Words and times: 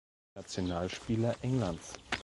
Nationalspieler 0.33 1.35
Englands. 1.43 1.93